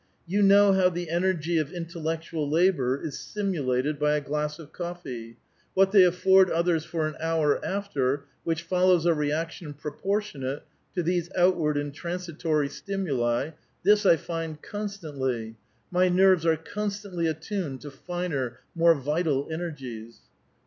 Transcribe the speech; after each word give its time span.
You 0.25 0.41
know 0.41 0.73
how 0.73 0.89
the 0.89 1.11
energy 1.11 1.59
of 1.59 1.71
intellectual 1.71 2.49
labor 2.49 2.99
is 2.99 3.19
simulated 3.19 3.99
by 3.99 4.15
a 4.15 4.19
glass 4.19 4.57
of 4.57 4.73
coffee; 4.73 5.37
what 5.75 5.91
they 5.91 6.03
afford 6.03 6.49
others 6.49 6.83
for 6.83 7.07
an 7.07 7.15
hour 7.19 7.63
after, 7.63 8.23
which 8.43 8.63
follows 8.63 9.05
a 9.05 9.13
reaction 9.13 9.75
proportionate 9.75 10.63
to 10.95 11.03
these 11.03 11.29
outward 11.37 11.77
and 11.77 11.93
transi 11.93 12.35
tory 12.35 12.67
stimuli, 12.67 13.51
this 13.83 14.03
I 14.03 14.15
find 14.15 14.59
constantly; 14.59 15.55
my 15.91 16.09
nerves 16.09 16.47
are 16.47 16.57
con 16.57 16.89
stantly 16.89 17.29
attuned 17.29 17.81
to 17.81 17.91
finer, 17.91 18.57
more 18.73 18.95
vital 18.95 19.47
energies." 19.51 20.21